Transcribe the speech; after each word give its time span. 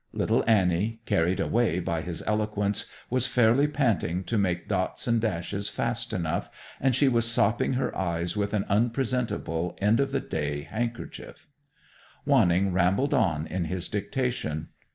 Little 0.13 0.43
Annie, 0.47 0.99
carried 1.05 1.39
away 1.39 1.79
by 1.79 2.01
his 2.01 2.23
eloquence, 2.25 2.87
was 3.11 3.27
fairly 3.27 3.67
panting 3.67 4.23
to 4.23 4.35
make 4.39 4.67
dots 4.67 5.05
and 5.05 5.21
dashes 5.21 5.69
fast 5.69 6.11
enough, 6.11 6.49
and 6.79 6.95
she 6.95 7.07
was 7.07 7.29
sopping 7.29 7.73
her 7.73 7.95
eyes 7.95 8.35
with 8.35 8.55
an 8.55 8.65
unpresentable, 8.67 9.77
end 9.79 9.99
of 9.99 10.11
the 10.11 10.19
day 10.19 10.63
handkerchief. 10.63 11.47
Wanning 12.25 12.73
rambled 12.73 13.13
on 13.13 13.45
in 13.45 13.65
his 13.65 13.87
dictation. 13.87 14.69